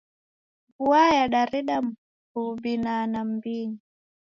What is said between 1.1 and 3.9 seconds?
yadareda wubinana m'mbinyi.